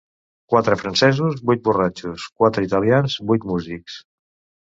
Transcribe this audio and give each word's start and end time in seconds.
Quatre 0.51 0.75
francesos, 0.83 1.43
vuit 1.49 1.61
borratxos; 1.67 2.25
quatre 2.43 2.65
italians, 2.67 3.19
vuit 3.33 3.45
músics. 3.53 4.01